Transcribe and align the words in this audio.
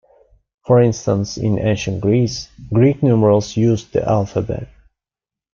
For 0.65 0.81
instance 0.81 1.37
in 1.37 1.59
Ancient 1.59 2.01
Greece, 2.01 2.49
Greek 2.73 3.03
numerals 3.03 3.55
used 3.55 3.93
the 3.93 4.03
alphabet. 4.03 4.67